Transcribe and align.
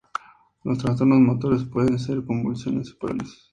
Los 0.63 0.79
trastornos 0.79 1.19
motores 1.19 1.63
pueden 1.63 1.99
ser 1.99 2.25
convulsiones 2.25 2.91
o 2.91 2.97
parálisis. 2.97 3.49